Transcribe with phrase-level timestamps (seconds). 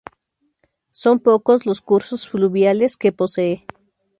[0.89, 3.67] Son pocos los cursos fluviales que posee.